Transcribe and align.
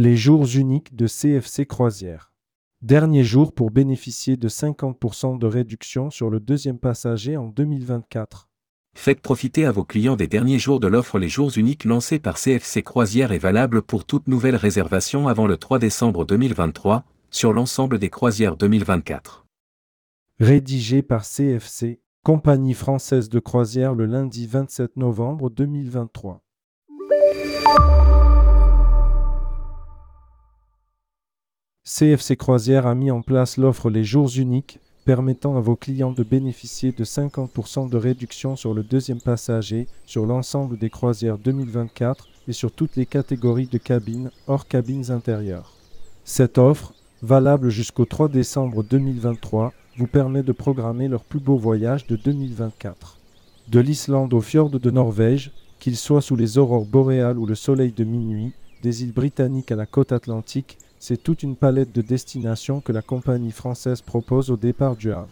Les 0.00 0.16
jours 0.16 0.46
uniques 0.54 0.94
de 0.94 1.08
CFC 1.08 1.66
Croisière. 1.66 2.32
Dernier 2.82 3.24
jour 3.24 3.52
pour 3.52 3.72
bénéficier 3.72 4.36
de 4.36 4.48
50% 4.48 5.40
de 5.40 5.46
réduction 5.48 6.08
sur 6.08 6.30
le 6.30 6.38
deuxième 6.38 6.78
passager 6.78 7.36
en 7.36 7.48
2024. 7.48 8.48
Faites 8.94 9.20
profiter 9.20 9.66
à 9.66 9.72
vos 9.72 9.82
clients 9.82 10.14
des 10.14 10.28
derniers 10.28 10.60
jours 10.60 10.78
de 10.78 10.86
l'offre 10.86 11.18
Les 11.18 11.28
jours 11.28 11.50
uniques 11.56 11.84
lancée 11.84 12.20
par 12.20 12.38
CFC 12.38 12.84
Croisière 12.84 13.32
et 13.32 13.38
valable 13.38 13.82
pour 13.82 14.04
toute 14.04 14.28
nouvelle 14.28 14.54
réservation 14.54 15.26
avant 15.26 15.48
le 15.48 15.56
3 15.56 15.80
décembre 15.80 16.24
2023 16.24 17.02
sur 17.32 17.52
l'ensemble 17.52 17.98
des 17.98 18.08
croisières 18.08 18.56
2024. 18.56 19.46
Rédigé 20.38 21.02
par 21.02 21.24
CFC, 21.24 22.00
Compagnie 22.22 22.74
française 22.74 23.28
de 23.28 23.40
croisière 23.40 23.94
le 23.94 24.06
lundi 24.06 24.46
27 24.46 24.96
novembre 24.96 25.50
2023. 25.50 26.40
CFC 31.98 32.36
Croisière 32.36 32.86
a 32.86 32.94
mis 32.94 33.10
en 33.10 33.22
place 33.22 33.56
l'offre 33.56 33.90
Les 33.90 34.04
Jours 34.04 34.30
Uniques, 34.36 34.78
permettant 35.04 35.56
à 35.56 35.60
vos 35.60 35.74
clients 35.74 36.12
de 36.12 36.22
bénéficier 36.22 36.92
de 36.92 37.02
50% 37.02 37.90
de 37.90 37.96
réduction 37.96 38.54
sur 38.54 38.72
le 38.72 38.84
deuxième 38.84 39.20
passager 39.20 39.88
sur 40.06 40.24
l'ensemble 40.24 40.78
des 40.78 40.90
croisières 40.90 41.38
2024 41.38 42.28
et 42.46 42.52
sur 42.52 42.70
toutes 42.70 42.94
les 42.94 43.04
catégories 43.04 43.66
de 43.66 43.78
cabines 43.78 44.30
hors 44.46 44.68
cabines 44.68 45.10
intérieures. 45.10 45.72
Cette 46.22 46.58
offre, 46.58 46.94
valable 47.20 47.68
jusqu'au 47.68 48.04
3 48.04 48.28
décembre 48.28 48.84
2023, 48.84 49.72
vous 49.96 50.06
permet 50.06 50.44
de 50.44 50.52
programmer 50.52 51.08
leur 51.08 51.24
plus 51.24 51.40
beau 51.40 51.56
voyage 51.56 52.06
de 52.06 52.14
2024. 52.14 53.18
De 53.66 53.80
l'Islande 53.80 54.34
au 54.34 54.40
fjord 54.40 54.70
de 54.70 54.90
Norvège, 54.92 55.50
qu'il 55.80 55.96
soit 55.96 56.22
sous 56.22 56.36
les 56.36 56.58
aurores 56.58 56.86
boréales 56.86 57.38
ou 57.38 57.46
le 57.46 57.56
soleil 57.56 57.90
de 57.90 58.04
minuit, 58.04 58.52
des 58.84 59.02
îles 59.02 59.12
britanniques 59.12 59.72
à 59.72 59.76
la 59.76 59.86
côte 59.86 60.12
atlantique, 60.12 60.78
c'est 60.98 61.22
toute 61.22 61.42
une 61.42 61.56
palette 61.56 61.94
de 61.94 62.02
destinations 62.02 62.80
que 62.80 62.92
la 62.92 63.02
compagnie 63.02 63.52
française 63.52 64.00
propose 64.00 64.50
au 64.50 64.56
départ 64.56 64.96
du 64.96 65.12
Havre. 65.12 65.28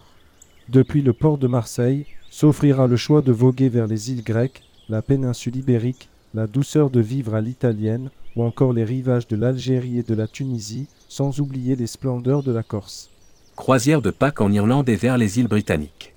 Depuis 0.68 1.02
le 1.02 1.12
port 1.12 1.38
de 1.38 1.46
Marseille, 1.46 2.06
s'offrira 2.30 2.86
le 2.86 2.96
choix 2.96 3.22
de 3.22 3.32
voguer 3.32 3.68
vers 3.68 3.86
les 3.86 4.10
îles 4.10 4.24
grecques, 4.24 4.62
la 4.88 5.02
péninsule 5.02 5.56
ibérique, 5.56 6.08
la 6.34 6.46
douceur 6.46 6.90
de 6.90 7.00
vivre 7.00 7.34
à 7.34 7.40
l'italienne 7.40 8.10
ou 8.36 8.42
encore 8.42 8.72
les 8.72 8.84
rivages 8.84 9.26
de 9.26 9.36
l'Algérie 9.36 9.98
et 9.98 10.02
de 10.02 10.14
la 10.14 10.28
Tunisie, 10.28 10.88
sans 11.08 11.40
oublier 11.40 11.76
les 11.76 11.86
splendeurs 11.86 12.42
de 12.42 12.52
la 12.52 12.62
Corse. 12.62 13.10
Croisière 13.56 14.02
de 14.02 14.10
Pâques 14.10 14.42
en 14.42 14.52
Irlande 14.52 14.88
et 14.88 14.96
vers 14.96 15.16
les 15.16 15.38
îles 15.38 15.48
britanniques. 15.48 16.14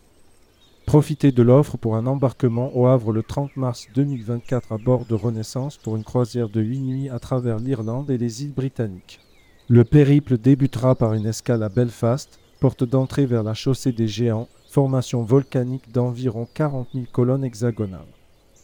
Profitez 0.86 1.32
de 1.32 1.44
l'offre 1.44 1.78
pour 1.78 1.96
un 1.96 2.08
embarquement 2.08 2.76
au 2.76 2.88
Havre 2.88 3.14
le 3.14 3.24
30 3.24 3.56
mars 3.56 3.88
2024 3.96 4.74
à 4.74 4.78
bord 4.78 5.06
de 5.06 5.14
Renaissance 5.14 5.78
pour 5.78 5.96
une 5.96 6.04
croisière 6.04 6.50
de 6.50 6.62
8 6.62 6.80
nuits 6.80 7.10
à 7.10 7.20
travers 7.20 7.60
l'Irlande 7.60 8.10
et 8.10 8.18
les 8.18 8.44
îles 8.44 8.54
britanniques. 8.54 9.20
Le 9.72 9.84
périple 9.84 10.40
débutera 10.40 10.96
par 10.96 11.14
une 11.14 11.28
escale 11.28 11.62
à 11.62 11.70
Belfast, 11.70 12.40
porte 12.60 12.84
d'entrée 12.84 13.28
vers 13.28 13.44
la 13.44 13.54
chaussée 13.54 13.92
des 13.92 14.08
Géants, 14.08 14.50
formation 14.68 15.22
volcanique 15.22 15.92
d'environ 15.92 16.48
40 16.56 16.88
000 16.96 17.06
colonnes 17.12 17.44
hexagonales. 17.44 18.02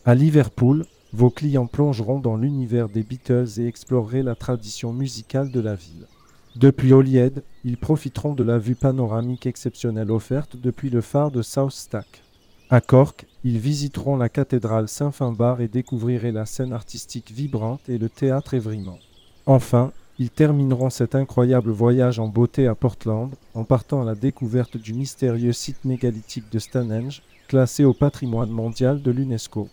À 0.03 0.15
Liverpool, 0.15 0.83
vos 1.13 1.29
clients 1.29 1.67
plongeront 1.67 2.19
dans 2.19 2.37
l'univers 2.37 2.89
des 2.89 3.03
Beatles 3.03 3.59
et 3.59 3.67
exploreront 3.67 4.23
la 4.23 4.33
tradition 4.33 4.93
musicale 4.93 5.51
de 5.51 5.59
la 5.59 5.75
ville. 5.75 6.07
Depuis 6.55 6.91
Holyhead, 6.91 7.43
ils 7.63 7.77
profiteront 7.77 8.33
de 8.33 8.43
la 8.43 8.57
vue 8.57 8.73
panoramique 8.73 9.45
exceptionnelle 9.45 10.09
offerte 10.09 10.57
depuis 10.57 10.89
le 10.89 11.01
phare 11.01 11.29
de 11.29 11.43
South 11.43 11.71
Stack. 11.71 12.23
À 12.71 12.81
Cork, 12.81 13.27
ils 13.43 13.59
visiteront 13.59 14.17
la 14.17 14.29
cathédrale 14.29 14.87
Saint-Finbar 14.87 15.61
et 15.61 15.67
découvriront 15.67 16.33
la 16.33 16.47
scène 16.47 16.73
artistique 16.73 17.31
vibrante 17.31 17.89
et 17.89 17.99
le 17.99 18.09
théâtre 18.09 18.55
Évrimont. 18.55 18.97
Enfin, 19.45 19.91
ils 20.17 20.29
termineront 20.29 20.89
cet 20.89 21.15
incroyable 21.15 21.71
voyage 21.71 22.19
en 22.19 22.27
beauté 22.27 22.67
à 22.67 22.75
Portland 22.75 23.33
en 23.53 23.63
partant 23.63 24.01
à 24.01 24.05
la 24.05 24.15
découverte 24.15 24.77
du 24.77 24.93
mystérieux 24.93 25.51
site 25.51 25.83
mégalithique 25.83 26.51
de 26.51 26.59
Stonehenge, 26.59 27.21
classé 27.47 27.83
au 27.83 27.93
patrimoine 27.93 28.49
mondial 28.49 29.01
de 29.01 29.11
l'UNESCO. 29.11 29.67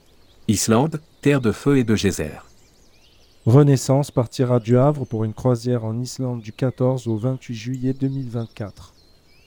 Islande, 0.49 1.01
terre 1.21 1.41
de 1.41 1.53
feu 1.53 1.79
et 1.79 1.85
de 1.85 1.95
geyser. 1.95 2.33
Renaissance 3.47 4.11
partira 4.11 4.61
du 4.61 4.77
Havre 4.77 5.05
pour 5.05 5.25
une 5.25 5.35
croisière 5.35 5.85
en 5.85 5.99
Islande 5.99 6.43
du 6.43 6.53
14 6.53 7.09
au 7.09 7.17
28 7.17 7.55
juillet 7.55 7.93
2024. 7.93 8.95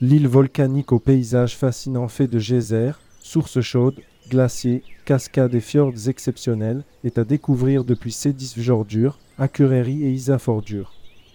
L'île 0.00 0.28
volcanique 0.28 0.92
au 0.92 0.98
paysage 0.98 1.56
fascinant 1.56 2.08
fait 2.08 2.26
de 2.26 2.38
geysers, 2.38 3.00
sources 3.20 3.60
chaudes, 3.60 4.00
glaciers, 4.28 4.82
cascades 5.04 5.54
et 5.54 5.60
fjords 5.60 6.08
exceptionnels 6.08 6.84
est 7.04 7.16
à 7.16 7.24
découvrir 7.24 7.84
depuis 7.84 8.12
Sédis-Fjordur, 8.12 9.18
Akureyri 9.38 10.02
et 10.02 10.12
Isafjordur. 10.12 10.94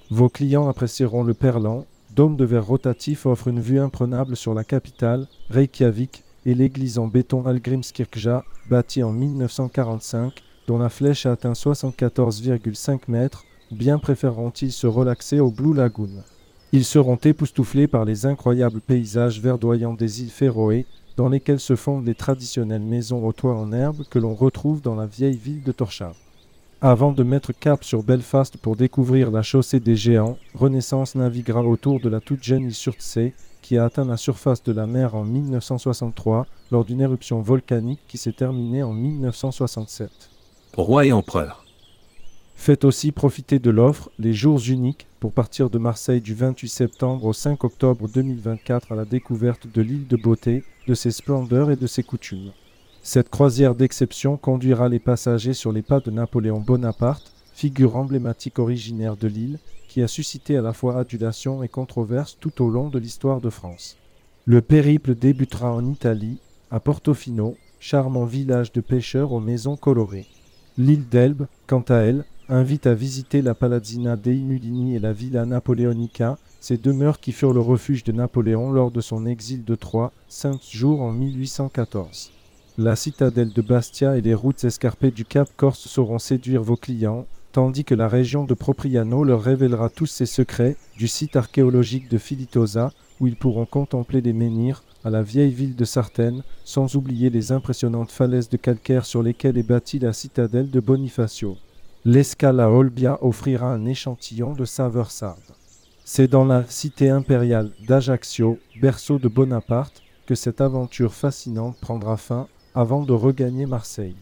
Vos 0.10 0.28
clients 0.28 0.68
apprécieront 0.68 1.24
le 1.24 1.36
Perlan, 1.36 1.86
dôme 2.16 2.36
de 2.36 2.46
verre 2.46 2.66
rotatif 2.66 3.28
offre 3.28 3.48
une 3.48 3.60
vue 3.60 3.80
imprenable 3.80 4.36
sur 4.36 4.56
la 4.56 4.64
capitale, 4.64 5.28
Reykjavik, 5.52 6.24
et 6.48 6.56
l'église 6.56 6.98
en 6.98 7.06
béton 7.06 7.46
Algrimskirkja, 7.46 8.44
bâtie 8.72 9.04
en 9.04 9.12
1945, 9.12 10.42
dont 10.66 10.80
la 10.80 10.90
flèche 10.90 11.28
a 11.28 11.34
atteint 11.34 11.54
74,5 11.54 13.02
mètres, 13.08 13.46
bien 13.70 14.00
préféreront-ils 14.00 14.72
se 14.72 14.88
relaxer 14.88 15.40
au 15.40 15.52
Blue 15.52 15.76
Lagoon? 15.76 16.24
Ils 16.72 16.86
seront 16.86 17.18
époustouflés 17.18 17.88
par 17.88 18.06
les 18.06 18.26
incroyables 18.26 18.82
paysages 18.82 19.40
verdoyants 19.40 19.94
des 19.94 20.24
îles 20.24 20.32
Féroé, 20.32 20.88
dans 21.18 21.30
lesquelles 21.30 21.60
se 21.60 21.76
fondent 21.76 22.08
les 22.08 22.16
traditionnelles 22.16 22.82
maisons 22.82 23.24
aux 23.24 23.34
toits 23.34 23.56
en 23.56 23.72
herbe 23.72 24.06
que 24.10 24.18
l'on 24.18 24.34
retrouve 24.34 24.82
dans 24.82 24.96
la 24.96 25.06
vieille 25.06 25.38
ville 25.38 25.62
de 25.62 25.72
Torshov. 25.72 26.16
Avant 26.84 27.12
de 27.12 27.22
mettre 27.22 27.52
cap 27.53 27.84
sur 27.84 28.02
Belfast 28.02 28.58
pour 28.58 28.75
découvrir 28.75 29.30
la 29.30 29.44
chaussée 29.44 29.80
des 29.80 29.96
géants, 29.96 30.40
Renaissance 30.56 31.14
naviguera 31.14 31.62
autour 31.62 32.00
de 32.00 32.09
la 32.09 32.19
toute 32.19 32.42
jeune 32.42 32.64
île 32.64 32.74
Surtsey, 32.74 33.36
qui 33.62 33.78
a 33.78 33.86
atteint 33.86 34.03
la 34.03 34.18
surface 34.18 34.64
de 34.64 34.72
la 34.72 34.88
mer 34.88 35.14
en 35.14 35.24
1963 35.24 36.47
lors 36.72 36.84
d'une 36.84 37.02
éruption 37.02 37.40
volcanique 37.40 38.00
qui 38.08 38.18
s'est 38.18 38.31
terminée 38.31 38.81
en 38.81 38.94
1967. 38.94 40.09
Roi 40.75 41.06
et 41.06 41.12
empereur. 41.12 41.64
Faites 42.56 42.84
aussi 42.84 43.12
profiter 43.12 43.59
de 43.59 43.70
l'offre 43.70 44.09
Les 44.18 44.34
Jours 44.34 44.59
Uniques 44.68 45.06
pour 45.20 45.34
partir 45.34 45.70
de 45.70 45.78
Marseille 45.78 46.22
du 46.22 46.34
28 46.34 46.68
septembre 46.68 47.25
au 47.25 47.34
5 47.34 47.64
octobre 47.64 48.09
2024 48.12 48.91
à 48.91 48.96
la 48.96 49.06
découverte 49.06 49.68
de 49.72 49.84
l'île 49.84 50.08
de 50.08 50.18
beauté, 50.18 50.64
de 50.88 50.96
ses 50.96 51.12
splendeurs 51.12 51.70
et 51.70 51.75
de 51.75 51.86
ses 51.86 52.02
coutumes. 52.02 52.53
Cette 53.04 53.30
croisière 53.30 53.74
d'exception 53.74 54.38
conduira 54.38 54.88
les 54.88 55.00
passagers 55.00 55.56
sur 55.56 55.72
les 55.72 55.82
pas 55.82 56.00
de 56.00 56.12
Napoléon 56.12 56.60
Bonaparte, 56.60 57.34
figure 57.52 57.96
emblématique 57.96 58.60
originaire 58.60 59.18
de 59.18 59.28
l'île, 59.28 59.58
qui 59.88 60.04
a 60.04 60.08
suscité 60.08 60.56
à 60.56 60.62
la 60.62 60.72
fois 60.72 61.00
adulation 61.00 61.64
et 61.64 61.68
controverse 61.68 62.38
tout 62.40 62.62
au 62.64 62.70
long 62.70 62.90
de 62.90 63.00
l'histoire 63.00 63.42
de 63.42 63.50
France. 63.50 63.98
Le 64.46 64.62
périple 64.62 65.16
débutera 65.16 65.74
en 65.74 65.84
Italie, 65.88 66.38
à 66.70 66.80
Portofino, 66.80 67.58
charmant 67.80 68.26
village 68.26 68.72
de 68.72 68.82
pêcheurs 68.82 69.32
aux 69.32 69.40
maisons 69.40 69.78
colorées. 69.78 70.28
L'île 70.78 71.10
d'Elbe, 71.10 71.48
quant 71.66 71.84
à 71.90 71.96
elle, 71.96 72.24
invite 72.50 72.86
à 72.86 72.94
visiter 72.94 73.42
la 73.42 73.56
Palazzina 73.56 74.16
dei 74.16 74.42
Mulini 74.42 74.96
et 74.96 75.00
la 75.00 75.12
Villa 75.12 75.48
Napoleonica, 75.48 76.38
ces 76.60 76.78
demeures 76.78 77.20
qui 77.20 77.32
furent 77.32 77.54
le 77.54 77.62
refuge 77.62 78.04
de 78.04 78.12
Napoléon 78.12 78.72
lors 78.72 78.92
de 78.92 79.02
son 79.02 79.26
exil 79.26 79.66
de 79.66 79.74
Troyes, 79.74 80.12
cinq 80.30 80.62
jours 80.70 81.02
en 81.02 81.12
1814. 81.12 82.32
La 82.78 82.96
citadelle 82.96 83.52
de 83.52 83.62
Bastia 83.62 84.16
et 84.16 84.22
les 84.22 84.34
routes 84.34 84.64
escarpées 84.64 85.12
du 85.12 85.26
Cap 85.26 85.50
Corse 85.58 85.88
sauront 85.90 86.20
séduire 86.20 86.64
vos 86.64 86.78
clients, 86.78 87.26
tandis 87.52 87.84
que 87.84 87.94
la 87.94 88.08
région 88.08 88.46
de 88.46 88.54
Propriano 88.54 89.26
leur 89.26 89.44
révélera 89.44 89.90
tous 89.90 90.06
ses 90.06 90.26
secrets 90.26 90.78
du 90.98 91.09
site 91.09 91.36
archéologique 91.36 92.09
de 92.09 92.18
Filitosa, 92.18 92.94
où 93.20 93.28
ils 93.28 93.36
pourront 93.36 93.66
contempler 93.66 94.22
les 94.22 94.32
menhirs, 94.32 94.84
à 95.04 95.09
la 95.09 95.22
vieille 95.22 95.52
ville 95.52 95.76
de 95.76 95.84
Sartène, 95.84 96.44
sans 96.64 96.96
oublier 96.96 97.30
les 97.30 97.52
impressionnantes 97.52 98.09
falaises 98.12 98.47
de 98.47 98.56
calcaire 98.56 99.06
sur 99.06 99.22
lesquelles 99.22 99.58
est 99.58 99.68
bâtie 99.68 100.00
la 100.00 100.14
citadelle 100.14 100.72
de 100.72 100.79
Bonifacio. 100.79 101.58
L'escale 102.06 102.62
à 102.62 102.72
Olbia 102.72 103.18
offrira 103.22 103.73
un 103.73 103.85
échantillon 103.85 104.53
de 104.53 104.64
saveurs 104.64 105.12
sardes. 105.12 105.40
C'est 106.06 106.29
dans 106.29 106.46
la 106.46 106.64
cité 106.68 107.09
impériale 107.09 107.72
d'Ajaccio, 107.85 108.59
berceau 108.82 109.20
de 109.20 109.28
Bonaparte, 109.28 110.02
que 110.26 110.35
cette 110.35 110.62
aventure 110.62 111.14
fascinante 111.14 111.76
prendra 111.82 112.16
fin 112.16 112.47
avant 112.73 113.03
de 113.03 113.14
regagner 113.14 113.66
Marseille. 113.66 114.16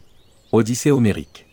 Odyssée 0.52 0.90
homérique. 0.90 1.46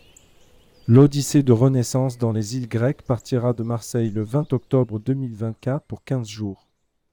L'Odyssée 0.88 1.42
de 1.42 1.52
Renaissance 1.52 2.18
dans 2.18 2.32
les 2.32 2.56
îles 2.56 2.68
grecques 2.68 3.02
partira 3.02 3.52
de 3.52 3.62
Marseille 3.62 4.10
le 4.10 4.22
20 4.22 4.52
octobre 4.52 4.98
2024 4.98 5.84
pour 5.86 6.02
15 6.02 6.26
jours. 6.26 6.66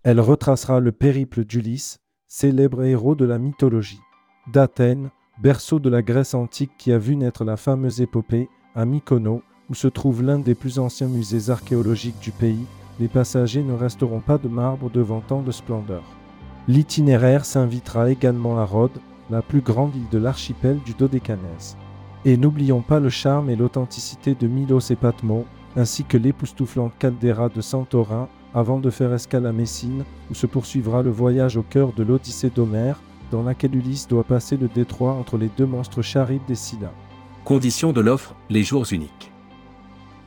Elle 0.04 0.20
retracera 0.20 0.80
le 0.80 0.92
périple 0.92 1.46
d'Ulysse, 1.46 2.00
célèbre 2.28 2.84
héros 2.84 3.16
de 3.16 3.26
la 3.26 3.38
mythologie. 3.38 4.00
D'Athènes, 4.52 5.10
berceau 5.42 5.80
de 5.80 5.90
la 5.90 6.02
Grèce 6.02 6.34
antique 6.34 6.72
qui 6.78 6.92
a 6.92 6.98
vu 6.98 7.16
naître 7.16 7.44
la 7.44 7.58
fameuse 7.58 8.02
épopée, 8.02 8.50
à 8.76 8.86
Mykonos, 8.86 9.42
où 9.70 9.76
se 9.76 9.88
trouve 9.88 10.24
l'un 10.24 10.40
des 10.40 10.56
plus 10.56 10.80
anciens 10.80 11.08
musées 11.08 11.52
archéologiques 11.52 12.20
du 12.20 12.32
pays, 12.32 12.66
les 13.00 13.08
passagers 13.08 13.64
ne 13.64 13.74
resteront 13.74 14.22
pas 14.22 14.38
de 14.38 14.48
marbre 14.48 14.90
devant 14.90 15.22
tant 15.22 15.42
de 15.42 15.52
splendeur. 15.52 16.04
L'itinéraire 16.68 17.46
s'invitera 17.46 18.10
également 18.10 18.58
à 18.58 18.66
Rhodes, 18.66 19.00
la 19.30 19.42
plus 19.42 19.62
grande 19.62 19.96
île 19.96 20.10
de 20.12 20.18
l'archipel 20.18 20.80
du 20.86 20.94
Dodécanèse. 20.94 21.78
Et 22.26 22.38
n'oublions 22.38 22.82
pas 22.82 23.00
le 23.00 23.10
charme 23.10 23.50
et 23.50 23.56
l'authenticité 23.56 24.36
de 24.36 24.48
Milos 24.48 24.92
et 24.92 24.96
Patmos, 24.96 25.46
ainsi 25.76 26.04
que 26.04 26.18
l'époustouflante 26.18 26.94
caldeira 26.98 27.50
de 27.50 27.62
Santorin, 27.62 28.28
avant 28.54 28.80
de 28.80 28.90
faire 28.90 29.14
escale 29.14 29.46
à 29.46 29.52
Messine, 29.52 30.06
où 30.32 30.34
se 30.34 30.48
poursuivra 30.48 31.04
le 31.04 31.12
voyage 31.12 31.58
au 31.58 31.64
cœur 31.64 31.92
de 31.94 32.04
l'Odyssée 32.04 32.50
d'Homère, 32.50 33.00
dans 33.32 33.44
laquelle 33.44 33.76
Ulysse 33.76 34.08
doit 34.08 34.24
passer 34.24 34.58
le 34.58 34.68
détroit 34.68 35.14
entre 35.14 35.38
les 35.38 35.50
deux 35.58 35.66
monstres 35.66 36.02
charybes 36.02 36.46
des 36.48 36.56
Scylla. 36.56 36.92
Condition 37.44 37.92
de 37.92 38.02
l'offre, 38.02 38.36
les 38.50 38.64
jours 38.64 38.86
uniques. 38.92 39.32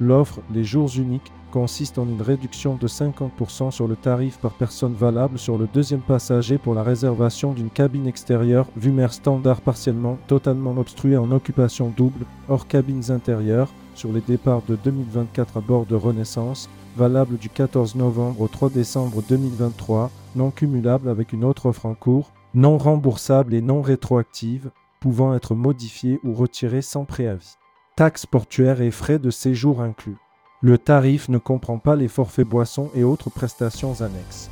L'offre 0.00 0.40
Les 0.54 0.62
jours 0.62 0.90
uniques 0.96 1.32
consiste 1.50 1.98
en 1.98 2.06
une 2.06 2.22
réduction 2.22 2.76
de 2.76 2.86
50% 2.86 3.70
sur 3.70 3.88
le 3.88 3.96
tarif 3.96 4.38
par 4.38 4.52
personne 4.52 4.92
valable 4.92 5.38
sur 5.38 5.58
le 5.58 5.66
deuxième 5.66 6.00
passager 6.00 6.58
pour 6.58 6.74
la 6.74 6.82
réservation 6.82 7.52
d'une 7.52 7.70
cabine 7.70 8.06
extérieure 8.06 8.68
Vumer 8.76 9.08
standard 9.10 9.60
partiellement 9.60 10.18
totalement 10.28 10.76
obstruée 10.76 11.16
en 11.16 11.32
occupation 11.32 11.92
double, 11.96 12.26
hors 12.48 12.68
cabines 12.68 13.10
intérieures, 13.10 13.72
sur 13.94 14.12
les 14.12 14.20
départs 14.20 14.62
de 14.68 14.76
2024 14.76 15.56
à 15.56 15.60
bord 15.60 15.86
de 15.86 15.96
Renaissance, 15.96 16.68
valable 16.96 17.36
du 17.36 17.48
14 17.48 17.96
novembre 17.96 18.42
au 18.42 18.48
3 18.48 18.70
décembre 18.70 19.22
2023, 19.28 20.10
non 20.36 20.50
cumulable 20.50 21.08
avec 21.08 21.32
une 21.32 21.44
autre 21.44 21.66
offre 21.66 21.86
en 21.86 21.94
cours, 21.94 22.30
non 22.54 22.78
remboursable 22.78 23.54
et 23.54 23.62
non 23.62 23.82
rétroactive, 23.82 24.70
pouvant 25.00 25.34
être 25.34 25.54
modifiée 25.54 26.20
ou 26.22 26.34
retirée 26.34 26.82
sans 26.82 27.04
préavis. 27.04 27.56
Taxes 27.98 28.26
portuaires 28.26 28.80
et 28.80 28.92
frais 28.92 29.18
de 29.18 29.28
séjour 29.28 29.80
inclus. 29.80 30.18
Le 30.60 30.78
tarif 30.78 31.28
ne 31.28 31.38
comprend 31.38 31.78
pas 31.78 31.96
les 31.96 32.06
forfaits 32.06 32.46
boissons 32.46 32.92
et 32.94 33.02
autres 33.02 33.28
prestations 33.28 34.02
annexes. 34.02 34.50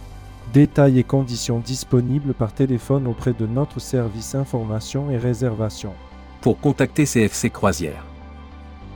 Détails 0.53 0.99
et 0.99 1.05
conditions 1.05 1.61
disponibles 1.61 2.35
par 2.35 2.53
téléphone 2.53 3.07
auprès 3.07 3.35
de 3.35 3.47
notre 3.47 3.79
service 3.79 4.35
information 4.35 5.13
et 5.13 5.17
réservation. 5.17 5.93
Pour 6.41 6.59
contacter 6.59 7.05
CFC 7.05 7.51
Croisière. 7.51 8.05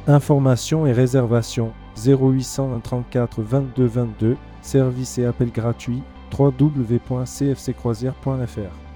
Information 0.08 0.84
et 0.84 0.92
réservation 0.92 1.72
0834 2.04 3.42
22 3.42 3.86
22, 3.86 4.36
service 4.62 5.18
et 5.18 5.26
appel 5.26 5.52
gratuit 5.52 6.02
www.cfccroisière.fr. 6.36 8.89